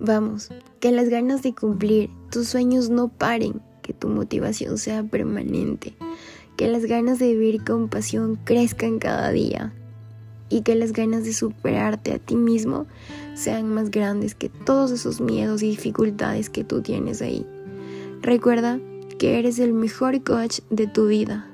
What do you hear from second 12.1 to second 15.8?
a ti mismo sean más grandes que todos esos miedos y